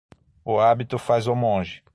O 0.43 0.59
hábito 0.59 0.97
faz 0.97 1.27
o 1.27 1.35
monge 1.35 1.83